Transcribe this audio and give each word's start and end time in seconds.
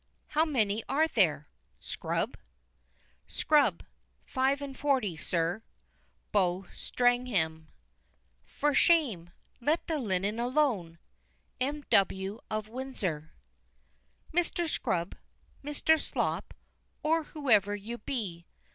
How 0.29 0.45
many 0.45 0.83
are 0.89 1.07
there, 1.07 1.47
Scrub?" 1.77 2.35
"Scrub. 3.27 3.83
Five 4.25 4.59
and 4.59 4.75
forty, 4.75 5.15
Sir." 5.15 5.61
Beaux' 6.31 6.65
Stratagem. 6.73 7.67
"For 8.43 8.73
shame 8.73 9.29
let 9.59 9.85
the 9.85 9.99
linen 9.99 10.39
alone!" 10.39 10.97
M. 11.59 11.83
W. 11.91 12.39
of 12.49 12.67
Windsor. 12.67 13.33
Mr. 14.33 14.67
Scrub 14.67 15.13
Mr. 15.63 15.99
Slop 16.01 16.55
or 17.03 17.25
whoever 17.25 17.75
you 17.75 17.99
be! 17.99 18.47